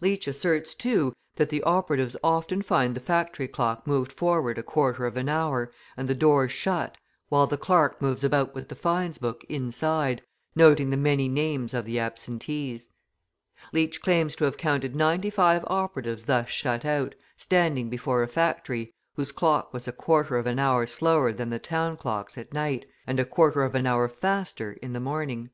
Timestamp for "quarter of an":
4.64-5.28, 19.92-20.58, 23.24-23.86